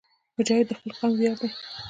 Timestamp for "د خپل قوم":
0.69-1.11